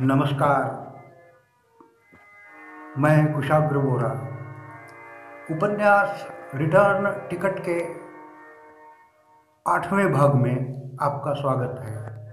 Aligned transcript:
नमस्कार। 0.00 0.64
मैं 2.98 3.34
कुशाग्र 3.34 3.78
बोरा। 3.78 4.08
उपन्यास 5.50 6.28
रिटर्न 6.54 7.28
टिकट 7.30 7.58
के 7.68 7.78
आठवें 9.72 10.12
भाग 10.12 10.34
में 10.34 10.56
आपका 11.02 11.32
स्वागत 11.32 11.80
है। 11.84 12.26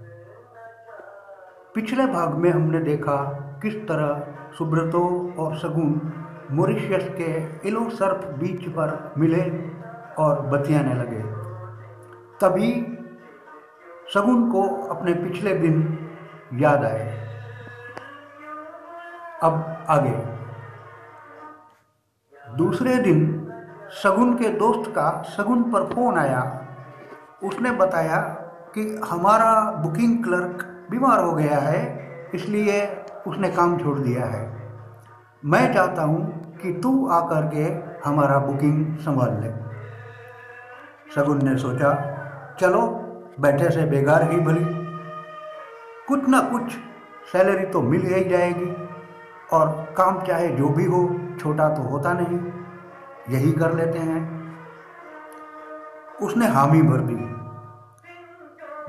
पिछले 1.74 2.06
भाग 2.06 2.34
में 2.34 2.50
हमने 2.50 2.80
देखा 2.80 3.16
किस 3.62 3.74
तरह 3.74 4.26
सुब्रतो 4.58 5.34
और 5.38 5.56
सगुन 5.56 6.12
मॉरिशस 6.50 7.08
के 7.20 7.32
इलो 7.68 7.90
सर्फ 7.90 8.38
बीच 8.38 8.68
पर 8.68 9.14
मिले 9.18 9.50
और 10.22 10.40
बतियाने 10.40 10.94
लगे। 10.94 11.22
तभी 12.40 12.98
सगुन 14.14 14.50
को 14.52 14.62
अपने 14.86 15.14
पिछले 15.14 15.54
दिन 15.54 16.08
याद 16.54 16.84
आए। 16.84 17.23
अब 19.44 19.86
आगे। 19.88 20.16
दूसरे 22.56 22.96
दिन 22.96 23.50
सगुन 24.02 24.34
के 24.34 24.48
दोस्त 24.48 24.90
का 24.90 25.22
सगुन 25.22 25.62
पर 25.62 25.84
फ़ोन 25.94 26.18
आया। 26.18 26.60
उसने 27.44 27.70
बताया 27.70 28.16
कि 28.74 29.00
हमारा 29.10 29.70
बुकिंग 29.70 30.24
क्लर्क 30.24 30.86
बीमार 30.90 31.24
हो 31.24 31.32
गया 31.32 31.58
है, 31.58 31.82
इसलिए 32.34 32.96
उसने 33.26 33.50
काम 33.50 33.78
छोड़ 33.78 33.98
दिया 33.98 34.24
है। 34.24 34.42
मैं 35.44 35.74
चाहता 35.74 36.02
हूँ 36.02 36.56
कि 36.62 36.72
तू 36.72 37.08
आकर 37.08 37.50
के 37.54 37.64
हमारा 38.08 38.38
बुकिंग 38.38 38.96
संभाल 38.96 39.40
ले। 39.40 39.50
सगुन 41.14 41.44
ने 41.48 41.56
सोचा, 41.58 41.92
चलो, 42.60 42.80
बैठे 43.40 43.70
से 43.70 43.84
बेकार 43.84 44.30
ही 44.30 44.40
भली। 44.40 44.64
कुछ 46.08 46.28
ना 46.28 46.40
कुछ 46.40 46.72
सैलरी 47.32 47.66
तो 47.66 47.82
मिल 47.82 48.06
ही 48.06 48.24
जाएगी। 48.24 48.83
और 49.52 49.94
काम 49.96 50.22
चाहे 50.22 50.48
जो 50.48 50.68
भी 50.68 50.84
हो, 50.84 51.20
छोटा 51.40 51.68
तो 51.68 51.82
होता 51.82 52.12
नहीं। 52.12 52.52
यही 53.34 53.52
कर 53.52 53.72
लेते 53.72 53.98
हैं। 53.98 54.44
उसने 56.22 56.46
हामी 56.46 56.82
भर 56.82 56.96
दी। 56.96 57.34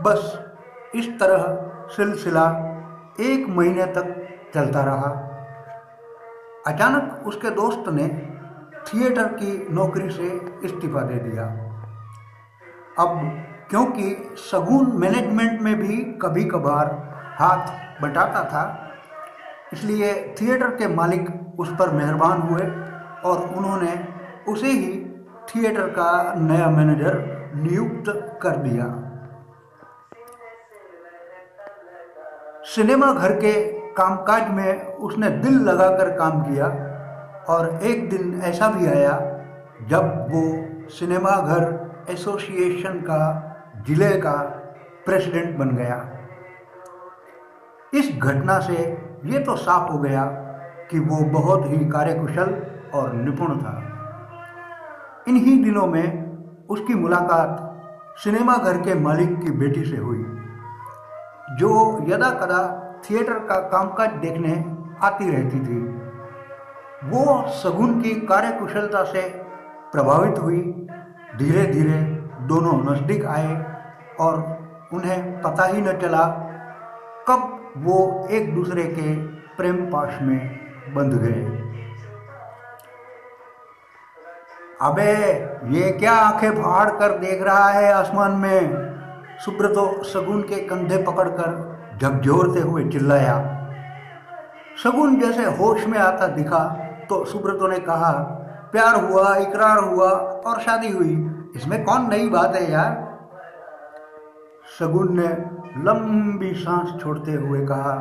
बस 0.04 0.46
इस 0.96 1.20
तरह 1.20 1.72
सिलसिला 1.88 2.50
एक 3.20 3.46
महीने 3.50 3.86
तक 3.86 4.28
चलता 4.54 4.82
रहा। 4.82 5.32
अचानक 6.68 7.24
उसके 7.28 7.50
दोस्त 7.50 7.84
ने 7.90 8.08
थिएटर 8.74 9.28
की 9.28 9.68
नौकरी 9.72 10.10
से 10.10 10.56
इस्तीफा 10.64 11.02
दे 11.02 11.16
दिया। 11.16 11.44
अब 13.00 13.38
क्योंकि 13.70 14.34
सगुन 14.36 14.92
मैनेजमेंट 14.96 15.62
में 15.62 15.76
भी 15.76 15.98
कभी 15.98 16.46
कभार 16.46 17.16
हाथ 17.40 17.68
बटाता 18.02 18.44
था 18.44 18.85
इसलिए 19.76 20.12
थिएटर 20.42 20.76
के 20.76 20.88
मालिक 20.96 21.30
उस 21.60 21.70
पर 21.80 21.90
मेहरबान 21.94 22.42
हुए 22.42 22.66
और 23.26 23.42
उन्होंने 23.58 23.94
उसे 24.52 24.72
ही 24.72 24.92
थिएटर 25.50 25.88
का 25.98 26.12
नया 26.40 26.70
मैनेजर 26.70 27.18
नियुक्त 27.56 28.10
कर 28.42 28.56
दिया। 28.58 28.86
सिनेमा 32.66 33.12
घर 33.14 33.34
के 33.36 33.54
कामकाज 33.94 34.50
में 34.52 34.96
उसने 35.00 35.30
दिल 35.44 35.60
लगाकर 35.62 36.10
काम 36.18 36.42
किया 36.44 36.68
और 37.50 37.80
एक 37.84 38.10
दिन 38.10 38.42
ऐसा 38.44 38.68
भी 38.70 38.88
आया 38.88 39.14
जब 39.90 40.28
वो 40.32 40.44
सिनेमा 40.90 41.36
घर 41.42 41.64
एसोसिएशन 42.12 43.00
का 43.02 43.22
ज़िले 43.88 44.10
का 44.18 44.34
प्रेसिडेंट 45.06 45.58
बन 45.58 45.76
गया। 45.76 45.98
इस 47.94 48.12
घटना 48.18 48.60
से 48.60 48.76
ये 49.26 49.40
तो 49.40 49.56
साफ़ 49.56 49.92
हो 49.92 49.98
गया 50.00 50.24
कि 50.92 51.00
वो 51.00 51.18
बहुत 51.32 51.66
ही 51.66 51.78
कार्यकुशल 51.90 52.56
और 52.94 53.14
निपुण 53.14 53.58
था। 53.58 53.82
इन्हीं 55.28 55.64
दिनों 55.64 55.86
में 55.88 56.68
उसकी 56.70 56.94
मुलाकात 56.94 57.62
सिनेमा 58.18 58.58
घर 58.58 58.78
के 58.82 58.94
मालिक 58.96 59.40
की 59.40 59.52
बेटी 59.54 59.84
से 59.86 59.98
हुई, 59.98 60.24
जो 61.52 61.72
यदा 62.08 62.30
कदा 62.36 62.62
थिएटर 63.02 63.40
का 63.40 63.60
कामकाज 63.70 64.12
देखने 64.22 64.54
आती 65.04 65.30
रहती 65.32 65.60
थी। 65.60 65.80
वो 67.10 67.48
सगुन 67.54 68.00
की 68.02 68.14
कार्यकुशलता 68.28 69.04
से 69.04 69.22
प्रभावित 69.92 70.40
हुई। 70.40 70.62
धीरे 71.38 71.66
धीरे 71.66 72.00
दोनों 72.48 72.74
नज़दीक 72.84 73.26
आए 73.26 73.54
और 74.20 74.36
उन्हें 74.94 75.42
पता 75.42 75.66
ही 75.66 75.82
न 75.82 75.98
चला 76.00 76.26
कब 77.28 77.74
वो 77.78 78.28
एक 78.32 78.56
दूसरे 78.56 78.84
के 78.84 79.16
प्रेम 79.58 79.76
पाश 79.76 80.22
में 80.22 80.60
बंध 80.96 81.14
गए? 81.14 81.62
अबे, 84.82 85.12
ये 85.78 85.92
क्या 85.92 86.14
आँखें 86.14 86.52
फाड़ 86.52 86.90
कर 86.90 87.18
देख 87.18 87.42
रहा 87.42 87.70
है 87.70 87.94
आसमान 87.94 88.32
में? 88.32 88.86
सुब्रतो 89.46 90.04
सगुन 90.04 90.42
के 90.42 90.56
कंधे 90.56 90.98
पकड़कर 90.98 91.80
झकझोरते 92.02 92.60
हुए 92.60 92.86
चिल्लाया। 92.86 93.68
सगुन 94.84 95.20
जैसे 95.20 95.46
होश 95.46 95.86
में 95.86 96.00
आता 96.00 96.28
दिखा 96.28 96.64
तो 97.10 97.26
सुब्रतो 97.26 97.68
ने 97.68 97.80
कहा, 97.80 98.12
प्यार 98.72 98.96
हुआ, 98.96 99.36
इकरार 99.36 99.78
हुआ 99.78 100.10
और 100.46 100.60
शादी 100.60 100.90
हुई। 100.90 101.36
इसमें 101.56 101.86
कौन 101.86 102.10
नई 102.10 102.30
बात 102.30 102.56
है 102.56 102.72
यार? 102.72 103.18
सगुन 104.80 105.20
ने 105.20 105.55
लंबी 105.78 106.54
सांस 106.54 107.02
छोड़ते 107.02 107.32
हुए 107.32 107.66
कहा, 107.66 107.92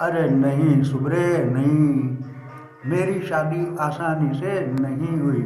अरे 0.00 0.28
नहीं 0.30 0.82
सुबरे, 0.82 1.44
नहीं, 1.44 2.16
मेरी 2.86 3.20
शादी 3.20 3.76
आसानी 3.80 4.38
से 4.38 4.60
नहीं 4.66 5.20
हुई। 5.20 5.42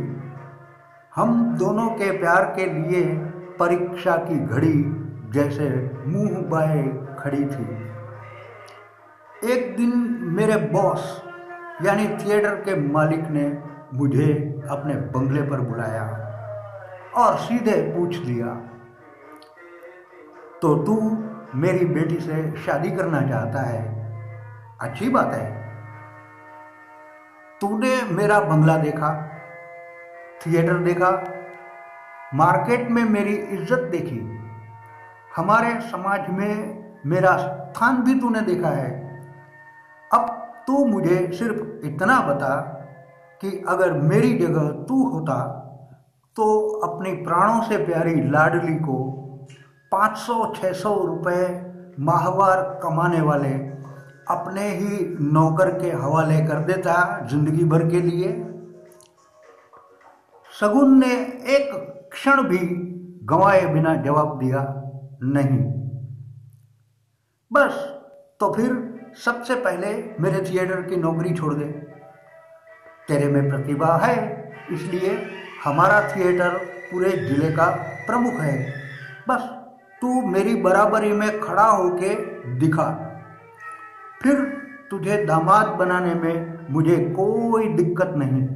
हम 1.15 1.55
दोनों 1.57 1.89
के 1.91 2.11
प्यार 2.19 2.45
के 2.57 2.67
लिए 2.67 3.03
परीक्षा 3.59 4.17
की 4.17 4.39
घड़ी 4.39 4.85
जैसे 5.31 5.69
मुँह 6.07 6.41
बाए 6.49 6.83
खड़ी 7.19 7.45
थी। 7.45 7.67
एक 9.53 9.77
दिन 9.77 9.93
मेरे 10.37 10.57
बॉस, 10.57 11.23
यानी 11.83 12.07
थिएटर 12.09 12.55
के 12.55 12.77
मालिक 12.93 13.29
ने 13.31 13.47
मुझे 13.95 14.33
अपने 14.71 14.95
बंगले 14.95 15.43
पर 15.43 15.61
बुलाया 15.61 16.05
और 17.17 17.37
सीधे 17.39 17.81
पूछ 17.97 18.17
लिया 18.17 18.55
तो 20.63 20.75
तू 20.85 20.95
मेरी 21.55 21.85
बेटी 21.87 22.21
से 22.21 22.37
शादी 22.57 22.91
करना 22.91 23.21
चाहता 23.21 23.61
है। 23.61 23.83
अच्छी 24.81 25.09
बात 25.09 25.35
है। 25.35 25.53
तूने 27.61 28.03
मेरा 28.13 28.41
बंगला 28.41 28.77
देखा, 28.77 29.11
थिएटर 30.41 30.79
देखा, 30.79 31.11
मार्केट 32.35 32.91
में 32.91 33.05
मेरी 33.05 33.35
इज़्ज़त 33.35 33.89
देखी। 33.91 34.21
हमारे 35.37 35.81
समाज 35.81 36.29
में 36.31 37.01
मेरा 37.07 37.37
स्थान 37.37 38.03
भी 38.03 38.21
तूने 38.21 38.41
देखा 38.41 38.69
है। 38.69 38.91
अब 40.13 40.27
तू 40.67 40.85
मुझे 40.85 41.17
सिर्फ़ 41.33 41.87
इतना 41.87 42.21
बता 42.21 42.55
कि 43.43 43.65
अगर 43.69 43.93
मेरी 43.93 44.39
जगह 44.39 44.71
तू 44.85 45.03
होता 45.09 45.37
तो 46.37 46.45
अपने 46.85 47.13
प्राणों 47.25 47.61
से 47.63 47.77
प्यारी 47.77 48.15
लाडली 48.31 48.75
को 48.75 48.97
पाँच 49.95 50.17
सौ 50.19 50.53
छः 50.57 50.73
सौ 50.75 50.95
माहवार 52.01 52.61
कमाने 52.83 53.21
वाले 53.23 53.49
अपने 54.31 54.69
ही 54.71 54.97
नौकर 55.33 55.71
के 55.73 55.91
हवाले 55.93 56.39
कर 56.47 56.61
देता 56.65 56.95
ज़िंदगी 57.31 57.65
भर 57.65 57.83
के 57.91 58.01
लिए। 58.01 58.33
सगुन 60.53 60.99
ने 60.99 61.13
एक 61.55 61.71
क्षण 62.13 62.43
भी 62.43 62.59
गंवाए 63.25 63.67
बिना 63.67 63.95
जवाब 64.03 64.39
दिया 64.39 64.61
नहीं। 65.25 65.59
बस 67.51 67.75
तो 68.41 68.53
फिर 68.53 68.73
सबसे 69.25 69.55
पहले 69.57 69.95
मेरे 70.21 70.45
थिएटर 70.51 70.83
की 70.83 70.97
नौकरी 70.97 71.35
छोड़ 71.35 71.55
दे। 71.55 71.65
तेरे 73.09 73.27
में 73.29 73.49
प्रतिभा 73.49 73.97
है, 73.97 74.17
इसलिए 74.73 75.19
हमारा 75.65 76.01
थिएटर 76.09 76.57
पूरे 76.91 77.11
ज़िले 77.19 77.51
का 77.53 77.67
प्रमुख 78.07 78.41
है। 78.41 78.57
बस 79.29 79.43
तू 80.05 80.21
मेरी 80.23 80.55
बराबरी 80.55 81.13
में 81.13 81.41
खड़ा 81.41 81.63
होके 81.63 82.15
दिखा। 82.55 83.11
फिर 84.23 84.41
तुझे 84.91 85.25
दामाद 85.25 85.67
बनाने 85.67 86.15
में 86.15 86.67
मुझे 86.71 86.97
कोई 86.97 87.69
दिक्कत 87.69 88.13
नहीं। 88.17 88.47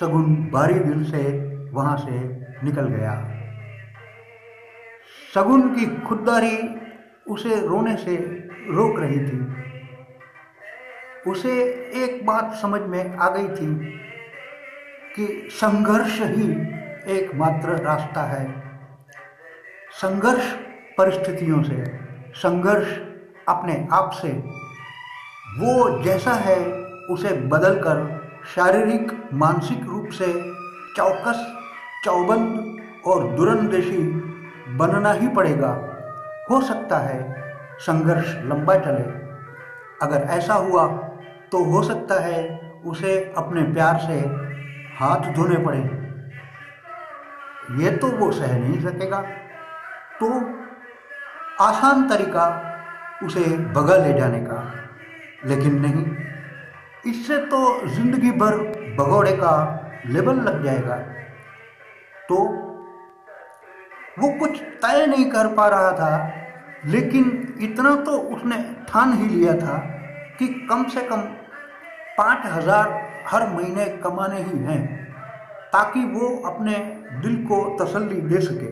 सगुन 0.00 0.50
भारी 0.52 0.74
दिल 0.74 1.04
से 1.04 1.22
वहाँ 1.72 1.96
से 1.96 2.20
निकल 2.64 2.88
गया। 2.88 3.28
सगुन 5.34 5.68
की 5.74 5.86
खुददारी 6.00 6.80
उसे 7.28 7.66
रोने 7.66 7.96
से 7.96 8.16
रोक 8.70 9.00
रही 9.00 9.18
थी। 9.18 9.54
उसे 11.30 11.62
एक 12.04 12.26
बात 12.26 12.54
समझ 12.54 12.80
में 12.80 13.16
आ 13.16 13.28
गई 13.28 13.48
थी 13.48 13.74
कि 15.16 15.48
संघर्ष 15.50 16.20
ही 16.22 16.50
एकमात्र 17.18 17.68
रास्ता 17.68 18.22
है। 18.22 18.61
संघर्ष 19.92 20.52
परिस्थितियों 20.98 21.62
से, 21.62 22.00
संघर्ष 22.34 22.86
अपने 23.48 23.88
आप 23.92 24.10
से, 24.10 24.28
वो 25.58 26.02
जैसा 26.02 26.32
है, 26.32 26.72
उसे 27.10 27.28
बदलकर 27.28 28.22
शारीरिक, 28.54 29.28
मानसिक 29.34 29.84
रूप 29.84 30.08
से 30.08 30.32
चौकस, 30.96 31.54
चौबंद 32.04 32.82
और 33.06 33.28
दुरंदेशी 33.28 33.98
बनना 34.68 35.12
ही 35.12 35.28
पड़ेगा। 35.28 35.70
हो 36.50 36.60
सकता 36.60 36.98
है 36.98 37.42
संघर्ष 37.78 38.34
लंबा 38.36 38.74
चले। 38.74 39.04
अगर 40.02 40.26
ऐसा 40.30 40.54
हुआ 40.54 40.86
तो 41.52 41.64
हो 41.64 41.82
सकता 41.82 42.20
है 42.20 42.58
उसे 42.84 43.34
अपने 43.36 43.62
प्यार 43.62 43.98
से 43.98 44.18
हाथ 44.98 45.32
धोने 45.32 45.56
पड़े। 45.56 45.78
ये 47.84 47.96
तो 47.96 48.06
वो 48.06 48.32
सह 48.32 48.58
नहीं 48.58 48.80
सकेगा। 48.80 49.24
तो 50.22 50.28
आसान 51.60 52.08
तरीका 52.08 52.44
उसे 53.24 53.40
भगा 53.74 53.96
ले 53.96 54.12
जाने 54.12 54.40
का। 54.40 54.58
लेकिन 55.46 55.80
नहीं, 55.80 56.04
इससे 57.06 57.36
तो 57.46 57.88
ज़िंदगी 57.88 58.30
भर 58.32 58.56
भगौड़े 58.98 59.32
का 59.36 59.54
लेबल 60.06 60.36
लग 60.40 60.62
जाएगा। 60.64 60.96
तो 62.28 62.36
वो 64.18 64.28
कुछ 64.38 64.60
तय 64.82 65.06
नहीं 65.06 65.24
कर 65.30 65.46
पा 65.54 65.68
रहा 65.68 65.92
था, 65.92 66.32
लेकिन 66.86 67.56
इतना 67.62 67.94
तो 67.96 68.12
उसने 68.34 68.56
ठान 68.88 69.12
ही 69.12 69.28
लिया 69.28 69.54
था 69.56 69.78
कि 70.38 70.48
कम 70.70 70.84
से 70.88 71.00
कम 71.08 71.20
पाँच 72.18 72.46
हज़ार 72.46 72.90
हर 73.26 73.48
महीने 73.48 73.86
कमाने 73.98 74.38
ही 74.38 74.58
हैं, 74.60 74.80
ताकि 75.72 76.04
वो 76.06 76.28
अपने 76.46 76.78
दिल 77.22 77.36
को 77.46 77.64
तसल्ली 77.80 78.20
दे 78.22 78.40
सके। 78.42 78.70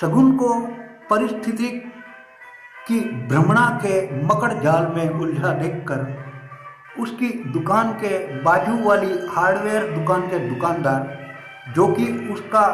शगुन 0.00 0.36
को 0.36 0.48
परिस्थिति 1.10 1.68
की 2.88 2.98
भ्रमणा 3.28 3.68
के 3.84 4.00
मकड़ 4.24 4.52
जाल 4.52 4.86
में 4.86 5.08
उलझा 5.10 5.52
देखकर 5.52 7.00
उसकी 7.00 7.28
दुकान 7.52 7.92
के 7.92 8.18
बाजू 8.42 8.76
वाली 8.84 9.18
हार्डवेयर 9.30 9.90
दुकान 9.92 10.28
के 10.28 10.38
दुकानदार, 10.38 11.16
जो 11.74 11.86
कि 11.88 12.06
उसका 12.32 12.64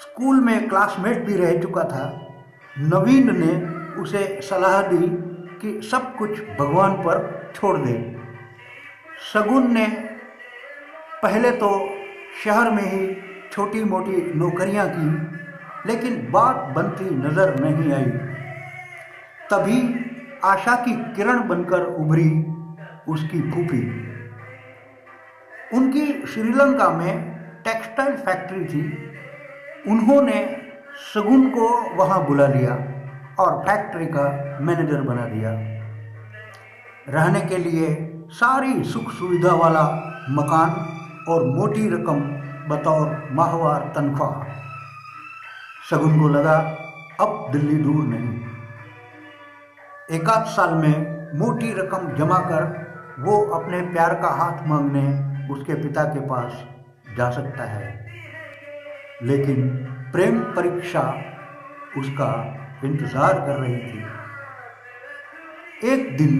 स्कूल 0.00 0.40
में 0.40 0.68
क्लासमेट 0.68 1.24
भी 1.24 1.36
रह 1.36 1.58
चुका 1.62 1.84
था, 1.84 2.04
नवीन 2.78 3.36
ने 3.38 3.54
उसे 4.00 4.40
सलाह 4.42 4.80
दी 4.82 5.06
कि 5.62 5.80
सब 5.88 6.14
कुछ 6.16 6.40
भगवान 6.60 6.94
पर 6.96 7.52
छोड़ 7.54 7.76
दे। 7.78 7.94
शगुन 9.32 9.72
ने 9.72 9.86
पहले 11.22 11.50
तो 11.50 11.70
शहर 12.44 12.70
में 12.70 12.82
ही 12.82 13.16
छोटी 13.52 13.84
मोटी 13.84 14.32
नौकरियाँ 14.34 14.88
की 14.90 15.39
लेकिन 15.86 16.16
बात 16.30 16.56
बनती 16.74 17.04
नज़र 17.04 17.54
नहीं 17.60 17.92
आई। 17.92 18.10
तभी 19.50 19.80
आशा 20.44 20.74
की 20.76 20.94
किरण 21.16 21.48
बनकर 21.48 21.82
उभरी 21.94 22.30
उसकी 23.08 23.40
फूफी। 23.50 23.82
उनकी 25.76 26.06
श्रीलंका 26.26 26.88
में 26.90 27.12
टेक्सटाइल 27.64 28.16
फैक्ट्री 28.18 28.64
थी। 28.64 28.82
उन्होंने 29.88 30.38
सगुन 31.14 31.48
को 31.50 31.68
वहाँ 31.96 32.24
बुला 32.26 32.46
लिया 32.46 32.74
और 33.38 33.58
फैक्ट्री 33.66 34.06
का 34.06 34.24
मैनेजर 34.60 35.02
बना 35.02 35.24
दिया। 35.26 35.52
रहने 37.08 37.40
के 37.40 37.58
लिए 37.58 37.88
सारी 38.32 38.82
सुख 38.84 39.10
सुविधा 39.10 39.52
वाला 39.54 39.84
मकान 40.30 40.70
और 41.28 41.44
मोटी 41.46 41.88
रकम 41.88 42.20
बतौर 42.68 43.28
माहवार 43.32 43.92
तनख्वाह। 43.96 44.49
शगुन 45.90 46.20
को 46.20 46.28
लगा, 46.28 46.56
अब 47.20 47.48
दिल्ली 47.52 47.76
दूर 47.76 48.04
नहीं। 48.04 48.40
एकाध 50.10 50.44
साल 50.46 50.74
में 50.74 50.94
मोटी 51.38 51.72
रकम 51.72 52.08
जमा 52.16 52.38
कर 52.38 52.64
वो 53.18 53.40
अपने 53.54 53.80
प्यार 53.82 54.14
का 54.14 54.28
हाथ 54.28 54.66
मांगने 54.66 55.02
उसके 55.52 55.74
पिता 55.74 56.04
के 56.04 56.20
पास 56.20 56.64
जा 57.16 57.30
सकता 57.30 57.64
है। 57.64 57.88
लेकिन 59.22 59.68
प्रेम 60.12 60.38
परीक्षा 60.54 61.02
उसका 61.98 62.28
इंतज़ार 62.84 63.40
कर 63.40 63.56
रही 63.56 63.76
थी। 63.76 63.98
एक 65.92 66.16
दिन 66.16 66.32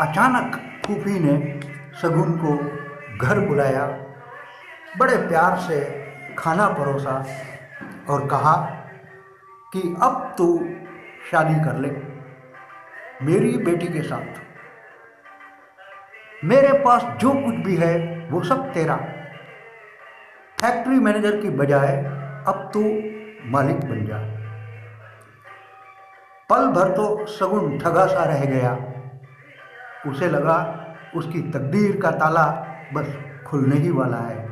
अचानक 0.00 0.56
फूफी 0.86 1.18
ने 1.18 1.60
शगुन 2.02 2.32
को 2.38 2.56
घर 3.18 3.40
बुलाया, 3.40 3.86
बड़े 4.98 5.16
प्यार 5.18 5.58
से 5.58 5.78
खाना 6.38 6.68
परोसा 6.68 7.24
और 8.10 8.26
कहा 8.26 8.54
कि 9.76 9.96
अब 10.02 10.34
तू 10.38 10.68
शादी 11.30 11.54
कर 11.54 11.76
ले, 11.76 11.90
मेरी 13.22 13.58
बेटी 13.58 13.86
के 13.86 14.02
साथ। 14.02 14.40
मेरे 16.44 16.72
पास 16.78 17.02
जो 17.02 17.30
कुछ 17.30 17.54
भी 17.54 17.76
है, 17.76 18.28
वो 18.30 18.42
सब 18.42 18.72
तेरा। 18.72 18.96
फैक्ट्री 20.60 21.00
मैनेजर 21.00 21.40
की 21.40 21.50
बजाय 21.50 21.96
अब 22.48 22.70
तू 22.74 22.80
मालिक 23.44 23.76
बन 23.76 24.06
जा। 24.06 24.18
पल 26.50 26.66
भर 26.66 26.88
तो 26.88 27.26
सगुन 27.26 27.78
ठगा 27.78 28.06
सा 28.06 28.24
रह 28.24 28.44
गया। 28.44 28.78
उसे 30.10 30.28
लगा 30.28 30.82
उसकी 31.16 31.40
तकदीर 31.40 32.00
का 32.00 32.10
ताला 32.10 32.46
बस 32.94 33.16
खुलने 33.46 33.76
ही 33.76 33.90
वाला 33.90 34.16
है। 34.16 34.48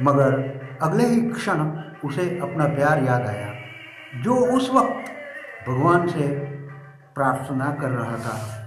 मगर 0.00 0.32
अगले 0.82 1.04
ही 1.04 1.20
क्षण 1.30 1.60
उसे 2.04 2.40
अपना 2.42 2.66
प्यार 2.66 3.02
याद 3.02 3.26
आया। 3.26 3.63
जो 4.22 4.34
उस 4.34 4.70
वक्त 4.70 5.10
भगवान 5.68 6.08
से 6.08 6.28
प्रार्थना 7.14 7.70
कर 7.80 7.88
रहा 7.88 8.16
था। 8.16 8.63